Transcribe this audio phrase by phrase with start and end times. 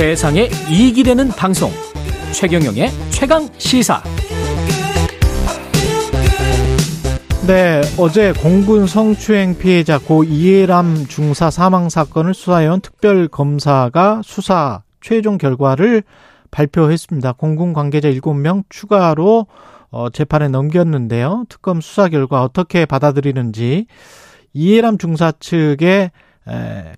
[0.00, 1.70] 세상에 이익이 되는 방송
[2.32, 4.02] 최경영의 최강 시사
[7.46, 16.02] 네, 어제 공군 성추행 피해자 고 이해람 중사 사망 사건을 수사해온 특별검사가 수사 최종 결과를
[16.50, 17.32] 발표했습니다.
[17.32, 19.48] 공군 관계자 7명 추가로
[19.90, 21.44] 어, 재판에 넘겼는데요.
[21.50, 23.84] 특검 수사 결과 어떻게 받아들이는지
[24.54, 26.10] 이해람 중사 측의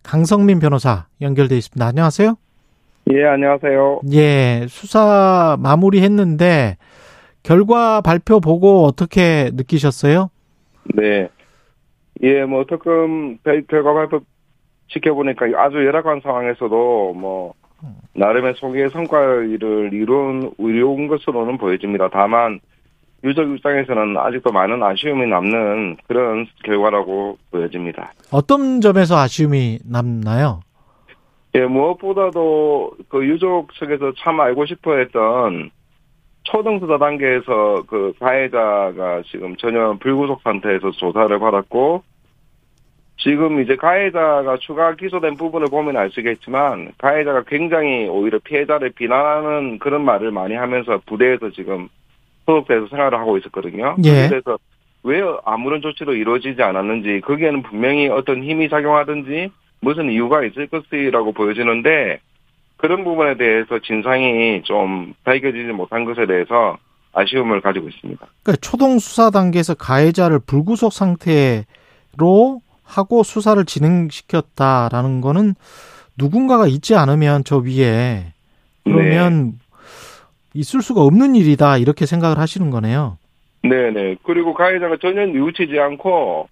[0.05, 1.85] 강성민 변호사 연결돼 있습니다.
[1.85, 2.37] 안녕하세요.
[3.11, 4.01] 예, 안녕하세요.
[4.13, 6.77] 예, 수사 마무리했는데
[7.43, 10.31] 결과 발표 보고 어떻게 느끼셨어요?
[10.95, 11.29] 네.
[12.23, 13.39] 예, 뭐 특검
[13.69, 14.21] 결과 발표
[14.89, 17.55] 지켜보니까 아주 열악한 상황에서도 뭐
[18.15, 22.09] 나름의 소개 성과를 이룬 의료운 것으로는 보여집니다.
[22.13, 22.61] 다만
[23.25, 28.13] 유족 입장에서는 아직도 많은 아쉬움이 남는 그런 결과라고 보여집니다.
[28.31, 30.61] 어떤 점에서 아쉬움이 남나요?
[31.55, 35.71] 예, 무엇보다도 그 유족 측에서 참 알고 싶어 했던
[36.45, 42.03] 초등수사 단계에서 그 가해자가 지금 전혀 불구속 상태에서 조사를 받았고
[43.19, 50.05] 지금 이제 가해자가 추가 기소된 부분을 보면 알수 있겠지만 가해자가 굉장히 오히려 피해자를 비난하는 그런
[50.05, 51.89] 말을 많이 하면서 부대에서 지금
[52.47, 53.97] 소속돼서 생활을 하고 있었거든요.
[54.05, 54.29] 예.
[54.29, 54.59] 그래서
[55.05, 59.51] 왜 아무런 조치도 이루어지지 않았는지 거기에는 분명히 어떤 힘이 작용하든지
[59.83, 62.21] 무슨 이유가 있을 것이라고 보여지는데
[62.77, 66.79] 그런 부분에 대해서 진상이 좀 밝혀지지 못한 것에 대해서
[67.13, 68.27] 아쉬움을 가지고 있습니다.
[68.43, 75.55] 그러니까 초동 수사 단계에서 가해자를 불구속 상태로 하고 수사를 진행시켰다라는 거는
[76.17, 78.33] 누군가가 있지 않으면 저 위에
[78.85, 79.53] 그러면 네.
[80.55, 83.19] 있을 수가 없는 일이다 이렇게 생각을 하시는 거네요.
[83.63, 84.17] 네네.
[84.23, 86.49] 그리고 가해자가 전혀 뉘우치지 않고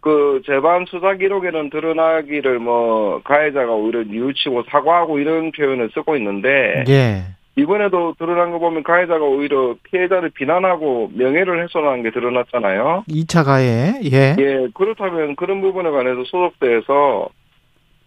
[0.00, 7.24] 그 재반 수사 기록에는 드러나기를 뭐 가해자가 오히려 뉘우치고 사과하고 이런 표현을 쓰고 있는데 예.
[7.56, 13.04] 이번에도 드러난 거 보면 가해자가 오히려 피해자를 비난하고 명예를 훼손한 게 드러났잖아요.
[13.08, 14.00] 2차 가해.
[14.04, 14.36] 예.
[14.38, 14.68] 예.
[14.74, 17.28] 그렇다면 그런 부분에 관해서 소속돼서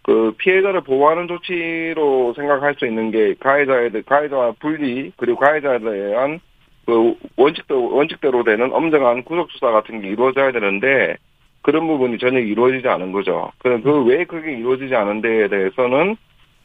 [0.04, 6.40] 그 피해자를 보호하는 조치로 생각할 수 있는 게 가해자에 대해 가해자와 분리 그리고 가해자에 대한
[6.86, 11.18] 그 원칙대로 원칙대로 되는 엄정한 구속 수사 같은 게 이루어져야 되는데
[11.62, 13.52] 그런 부분이 전혀 이루어지지 않은 거죠.
[13.60, 16.18] 그럼 그왜 그게 이루어지지 않은 데에 대해서는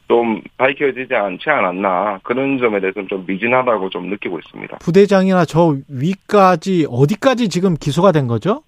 [0.09, 4.79] 좀 밝혀지지 않지 않았나 그런 점에 대해서는 좀 미진하다고 좀 느끼고 있습니다.
[4.79, 8.63] 부대장이나 저 위까지 어디까지 지금 기소가 된 거죠?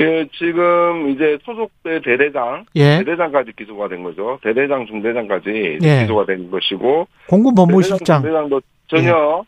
[0.00, 2.98] 예, 지금 이제 소속대 대대장, 예.
[3.04, 4.38] 대대장까지 기소가 된 거죠.
[4.42, 6.00] 대대장, 중대장까지 예.
[6.02, 9.44] 기소가 된 것이고 공군 법무실장 대대장, 중대장도 전혀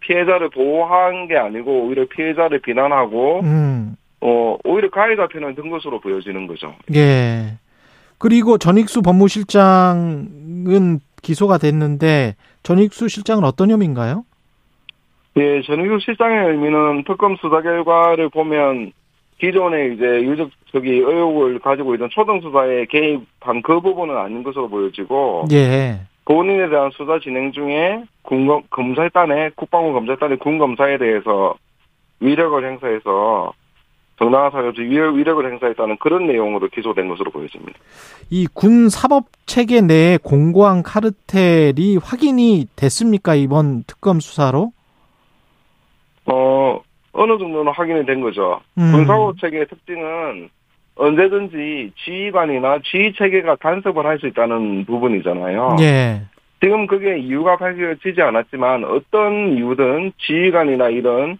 [0.00, 3.96] 피해자를 보호한 게 아니고 오히려 피해자를 비난하고 음.
[4.20, 6.74] 어 오히려 가해자 편을 든 것으로 보여지는 거죠.
[6.94, 7.58] 예.
[8.18, 14.24] 그리고 전익수 법무실장은 기소가 됐는데 전익수 실장은 어떤 혐의인가요?
[15.36, 18.92] 예, 전익수 실장의 의미는 특검 수사 결과를 보면
[19.38, 25.44] 기존에 이제 유적 저기 의혹을 가지고 있던 초등 수사에 개입한 그 부분은 아닌 것으로 보여지고
[25.52, 26.00] 예.
[26.24, 31.54] 본인에 대한 수사 진행 중에 군 검사단의 국방부 검사단의 군 검사에 대해서
[32.20, 33.52] 위력을 행사해서
[34.18, 37.78] 정당한 사유없이 위력을 행사했다는 그런 내용으로 기소된 것으로 보여집니다.
[38.30, 44.72] 이 군 사법 체계 내에 공고한 카르텔이 확인이 됐습니까 이번 특검 수사로?
[46.26, 46.80] 어
[47.12, 48.60] 어느 정도는 확인이 된 거죠.
[48.78, 48.92] 음.
[48.92, 50.48] 군 사법 체계의 특징은
[50.96, 55.76] 언제든지 지휘관이나 지휘 체계가 간섭을 할 수 있다는 부분이잖아요.
[55.80, 56.22] 예.
[56.60, 61.36] 지금 그게 이유가 밝혀지지 않았지만 어떤 이유든 지휘관이나 이런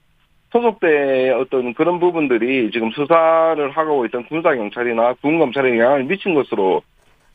[0.52, 6.82] 소속대의 어떤 그런 부분들이 지금 수사를 하고 있던 군사 경찰이나 군 검찰에 영향을 미친 것으로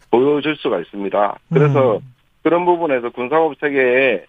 [0.10, 1.40] 보여질 수가 있습니다.
[1.54, 2.14] 그래서 음.
[2.44, 4.26] 그런 부분에서 군사법 체계에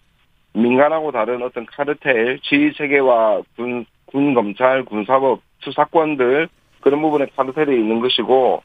[0.53, 6.47] 민간하고 다른 어떤 카르텔, 지휘 체계와 군, 군 검찰, 군사법 수사권들
[6.81, 8.61] 그런 부분에 카르텔이 있는 것이고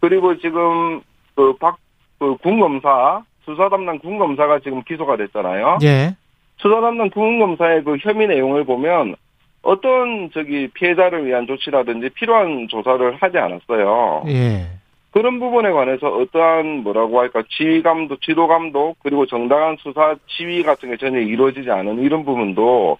[0.00, 1.00] 그리고 지금
[1.34, 1.78] 그 박
[2.18, 5.78] 그 군검사 수사 담당 군검사가 지금 기소가 됐잖아요.
[5.82, 6.16] 예.
[6.56, 9.16] 수사 담당 군검사의 그 혐의 내용을 보면
[9.66, 14.24] 어떤 저기 피해자를 위한 조치라든지 필요한 조사를 하지 않았어요.
[14.28, 14.66] 예.
[15.10, 20.90] 그런 부분에 관해서 어떠한 뭐라고 할까 지휘 감독, 지도 감독 그리고 정당한 수사 지휘 같은
[20.90, 22.98] 게 전혀 이루어지지 않은 이런 부분도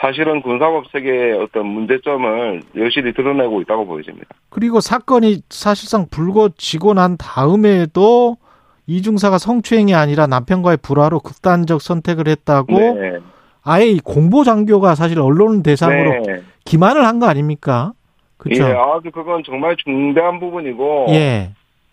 [0.00, 4.26] 사실은 군사법 세계의 어떤 문제점을 여실히 드러내고 있다고 보여집니다.
[4.50, 8.36] 그리고 사건이 사실상 불거지고 난 다음에도
[8.86, 13.18] 이중사가 성추행이 아니라 남편과의 불화로 극단적 선택을 했다고 네.
[13.68, 16.40] 아예 이 공보 장교가 사실 언론 대상으로 네.
[16.64, 17.92] 기만을 한 거 아닙니까?
[18.38, 18.62] 그렇죠?
[18.64, 21.50] 예, 아주 그건 정말 중대한 부분이고 예.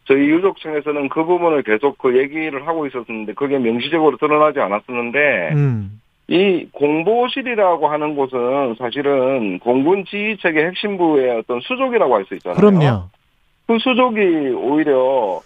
[0.08, 5.20] 저희 유족층에서는 그 부분을 계속 그 얘기를 하고 있었는데 그게 명시적으로 드러나지 않았었는데
[5.54, 6.00] 음.
[6.28, 12.58] 이 공보실이라고 하는 곳은 사실은 공군 지휘체계 핵심부의 어떤 수족이라고 할 수 있잖아요.
[12.60, 13.04] 그럼요.
[13.68, 14.20] 그 수족이
[14.56, 15.40] 오히려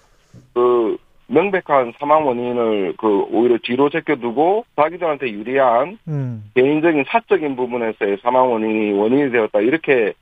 [0.54, 0.98] 그
[1.30, 6.52] 명백한 사망 원인을 그 오히려 뒤로 제껴두고 자기들한테 유리한 음.
[6.56, 10.14] 개인적인 사적인 부분에서의 사망 원인이 원인이 되었다 이렇게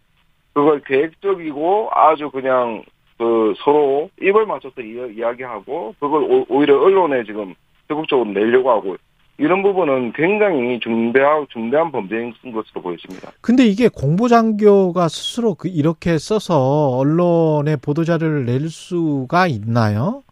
[0.54, 2.84] 그걸 계획적이고 아주 그냥
[3.18, 7.56] 그 서로 입을 맞춰서 이, 이야기하고 그걸 오, 오히려 언론에 지금
[7.88, 8.98] 적극적으로 내려고 하고
[9.40, 13.32] 이런 부분은 굉장히 중대하고 중대한 범죄인 것으로 보여집니다.
[13.40, 20.24] 근데 이게 공보장교가 스스로 그 이렇게 써서 언론에 보도자료를 낼 수가 있나요?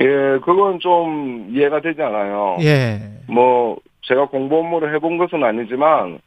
[0.00, 2.56] 예, 그건 좀 이해가 되지 않아요.
[2.60, 2.98] 예.
[3.28, 6.18] 뭐 제가 공보 업무를 해본 것은 아니지만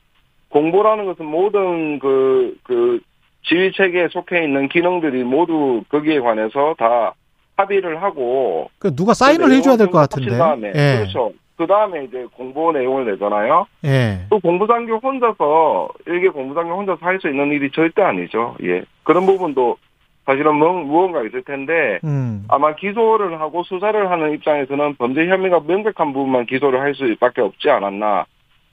[0.49, 2.99] 공보라는 것은 모든 그, 그
[3.43, 7.13] 지휘 체계에 속해 있는 기능들이 모두 거기에 관해서 다
[7.57, 10.37] 합의를 하고 그 누가 사인을 해줘야 될 것 같은데.
[10.37, 10.97] 다음에 예.
[10.99, 11.31] 그렇죠.
[11.57, 13.65] 그 다음에 이제 공보 내용을 내잖아요.
[13.85, 14.19] 예.
[14.29, 18.55] 또 공부장교 혼자서 일개 공부장교 혼자서 할 수 있는 일이 절대 아니죠.
[18.63, 18.83] 예.
[19.03, 19.77] 그런 부분도
[20.25, 22.45] 사실은 뭐- 무언가 있을 텐데 음.
[22.47, 28.25] 아마 기소를 하고 수사를 하는 입장에서는 범죄 혐의가 명백한 부분만 기소를 할 수밖에 없지 않았나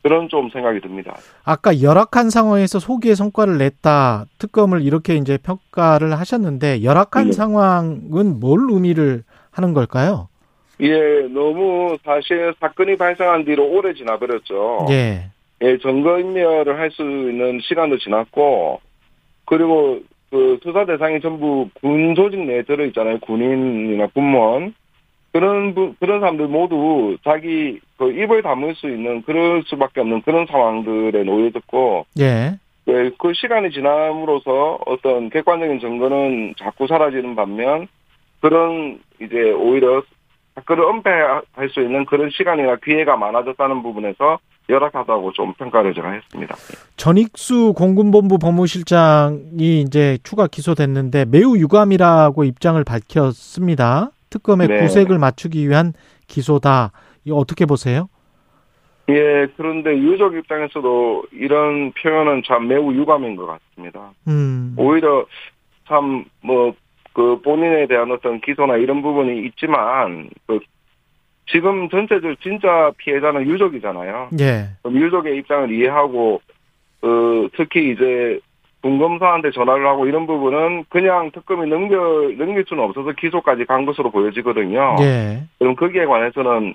[0.03, 1.15] 그런 좀 생각이 듭니다.
[1.45, 4.25] 아까 열악한 상황에서 소기의 성과를 냈다.
[4.39, 7.33] 특검을 이렇게 이제 평가를 하셨는데 열악한 네.
[7.33, 9.23] 상황은 뭘 의미를
[9.53, 10.29] 하는 걸까요?
[10.81, 14.87] 예, 너무 사실 사건이 발생한 뒤로 오래 지나버렸죠.
[14.91, 15.27] 예.
[15.63, 18.81] 예, 증거 인멸을 할 수 있는 시간도 지났고,
[19.45, 20.01] 그리고
[20.33, 23.19] 그 수사 대상이 전부 군 조직 내에 들어 있잖아요.
[23.21, 24.75] 군인이나 군무원.
[25.31, 30.47] 그런, 부- 그런 사람들 모두 자기 그 입을 다물 수 있는 그럴 수밖에 없는 그런
[30.47, 32.53] 상황들에 놓여졌고, 예.
[32.89, 37.89] 예, 그 시간이 지남으로써 어떤 객관적인 증거는 자꾸 사라지는 반면,
[38.41, 40.03] 그런 이제 오히려
[40.55, 44.39] 사건을 은폐할 수 있는 그런 시간이나 기회가 많아졌다는 부분에서
[44.73, 46.55] 열악하다고 좀 평가를 제가 했습니다.
[46.97, 54.11] 전익수 공군본부 법무실장이 이제 추가 기소됐는데 매우 유감이라고 입장을 밝혔습니다.
[54.31, 54.81] 특검의 네.
[54.81, 55.93] 구색을 맞추기 위한
[56.27, 56.93] 기소다.
[57.31, 58.09] 어떻게 보세요?
[59.09, 64.13] 예, 그런데 유족 입장에서도 이런 표현은 참 매우 유감인 것 같습니다.
[64.27, 64.75] 음.
[64.77, 65.27] 오히려
[65.87, 66.73] 참 뭐
[67.13, 70.61] 그 본인에 대한 어떤 기소나 이런 부분이 있지만 그
[71.47, 74.31] 지금 전체적으로 진짜 피해자는 유족이잖아요.
[74.41, 74.69] 예.
[74.83, 76.41] 그럼 유족의 입장을 이해하고
[77.03, 77.09] 어,
[77.57, 78.39] 특히 이제
[78.83, 81.97] 군검사한테 전화를 하고 이런 부분은 그냥 특검이 넘겨
[82.37, 84.97] 넘길 수는 없어서 기소까지 간 것으로 보여지거든요.
[85.01, 85.45] 예.
[85.59, 86.75] 그럼 거기에 관해서는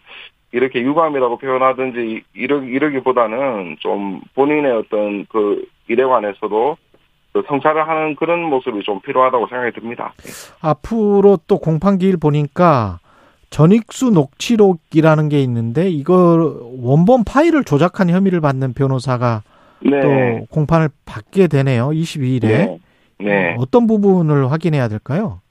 [0.53, 6.77] 이렇게 유감이라고 표현하든지 이러, 이러기보다는 좀 본인의 어떤 그 일에 관해서도
[7.33, 10.13] 그 성찰을 하는 그런 모습이 좀 필요하다고 생각이 듭니다.
[10.61, 12.99] 앞으로 또 공판기일 보니까
[13.49, 19.41] 전익수 녹취록이라는 게 있는데 이거 원본 파일을 조작한 혐의를 받는 변호사가
[19.79, 20.01] 네.
[20.01, 21.89] 또 공판을 받게 되네요.
[21.89, 22.41] 22일에.
[22.47, 22.79] 네.
[23.19, 23.55] 네.
[23.57, 25.41] 어떤 부분을 확인해야 될까요?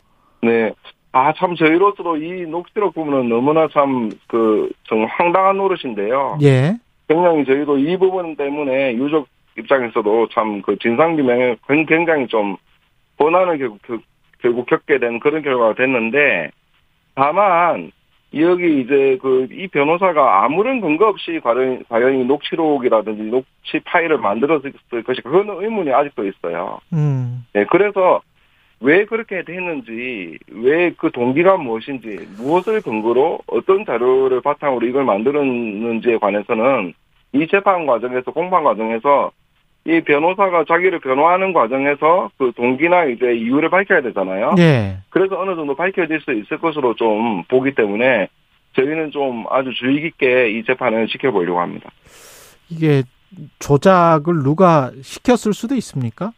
[0.43, 0.73] 네.
[1.13, 6.39] 아, 참, 저희로서도 이 녹취록 부분은 너무나 참, 그, 좀 황당한 노릇인데요.
[6.43, 6.77] 예.
[7.09, 9.27] 굉장히 저희도 이 부분 때문에 유족
[9.59, 12.57] 입장에서도 참 그 진상규명에 굉- 굉장히 좀
[13.17, 14.01] 고난을 결국, 결-
[14.43, 16.51] 결국 겪게 된 그런 결과가 됐는데,
[17.17, 17.91] 다만,
[18.35, 24.73] 여기 이제 그 이 변호사가 아무런 근거 없이 과연, 과연 이 녹취록이라든지 녹취 파일을 만들었을
[25.05, 26.79] 것이 그거는 의문이 아직도 있어요.
[26.93, 27.47] 음.
[27.55, 28.21] 네, 그래서
[28.81, 36.93] 왜 그렇게 했는지, 왜 그 동기가 무엇인지, 무엇을 근거로 어떤 자료를 바탕으로 이걸 만들었는지에 관해서는
[37.33, 39.31] 이 재판 과정에서, 공판 과정에서
[39.87, 44.57] 이 변호사가 자기를 변호하는 과정에서 그 동기나 이제 이유를 밝혀야 되잖아요.
[44.59, 44.99] 예.
[45.11, 48.29] 그래서 어느 정도 밝혀질 수 있을 것으로 좀 보기 때문에
[48.75, 51.89] 저희는 좀 아주 주의 깊게 이 재판을 지켜보려고 합니다.
[52.69, 53.05] 이게
[53.61, 56.33] 조작을 누가 시켰을 수도 있습니까?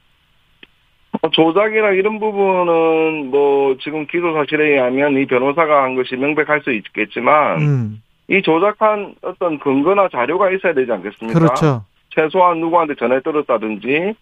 [1.23, 6.71] 어, 조작이나 이런 부분은 뭐 지금 기소 사실에 의하면 이 변호사가 한 것이 명백할 수
[6.71, 8.03] 있겠지만 음.
[8.29, 11.39] 이 조작한 어떤 근거나 자료가 있어야 되지 않겠습니까?
[11.39, 11.85] 그렇죠.
[12.11, 14.15] 최소한 누구한테 전해 들었다든지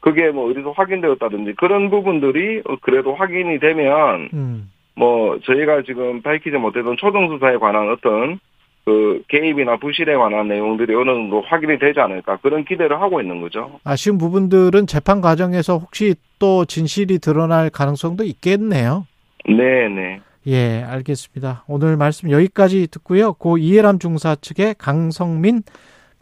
[0.00, 4.70] 그게 뭐 어디서 확인되었다든지 그런 부분들이 어, 그래도 확인이 되면 음.
[4.94, 8.38] 뭐 저희가 지금 밝히지 못했던 초등 수사에 관한 어떤
[8.84, 13.78] 그 개입이나 부실에 관한 내용들이 어느 정도 확인이 되지 않을까 그런 기대를 하고 있는 거죠.
[13.84, 19.06] 아쉬운 부분들은 재판 과정에서 혹시 또 진실이 드러날 가능성도 있겠네요.
[19.46, 20.20] 네, 네.
[20.48, 21.64] 예, 알겠습니다.
[21.68, 23.34] 오늘 말씀 여기까지 듣고요.
[23.34, 25.62] 고 이예람 중사 측의 강성민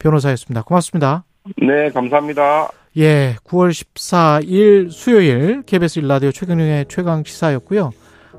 [0.00, 0.62] 변호사였습니다.
[0.62, 1.25] 고맙습니다.
[1.57, 2.71] 네, 감사합니다.
[2.97, 7.92] 예, 9월 14일 수요일 KBS 1라디오 최경영의 최강 시사였고요.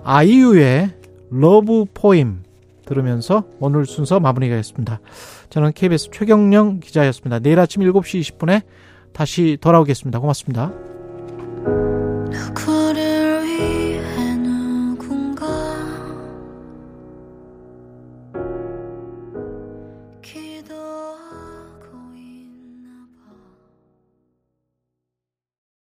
[0.04, 0.90] 아이유의
[1.30, 2.44] Love Poem
[2.86, 5.00] 들으면서 오늘 순서 마무리하겠습니다.
[5.50, 7.40] 저는 KBS 최경영 기자였습니다.
[7.40, 8.64] 내일 아침 7시 20분에
[9.14, 10.20] 다시 돌아오겠습니다.
[10.20, 10.74] 고맙습니다.